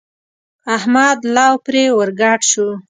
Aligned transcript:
احمد 0.75 1.17
لو 1.35 1.53
پرې 1.65 1.83
ور 1.97 2.09
ګډ 2.21 2.39
شو. 2.51 2.67